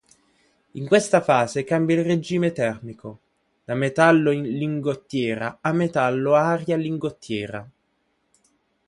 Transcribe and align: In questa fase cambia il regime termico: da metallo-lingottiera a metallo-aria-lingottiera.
In 0.71 0.87
questa 0.87 1.21
fase 1.21 1.63
cambia 1.63 1.95
il 1.97 2.03
regime 2.05 2.51
termico: 2.53 3.19
da 3.63 3.75
metallo-lingottiera 3.75 5.59
a 5.61 5.71
metallo-aria-lingottiera. 5.73 7.69